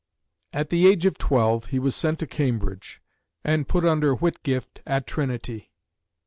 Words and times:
At 0.51 0.69
the 0.69 0.87
age 0.87 1.05
of 1.05 1.19
twelve 1.19 1.67
he 1.67 1.77
was 1.77 1.95
sent 1.95 2.17
to 2.17 2.25
Cambridge, 2.25 3.03
and 3.43 3.67
put 3.67 3.85
under 3.85 4.15
Whitgift 4.15 4.81
at 4.83 5.05
Trinity. 5.05 5.71